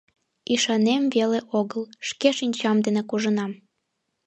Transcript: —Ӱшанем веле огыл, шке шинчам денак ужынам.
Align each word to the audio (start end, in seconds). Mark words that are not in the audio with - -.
—Ӱшанем 0.53 1.03
веле 1.15 1.39
огыл, 1.59 1.83
шке 2.07 2.29
шинчам 2.37 2.77
денак 2.85 3.09
ужынам. 3.15 3.51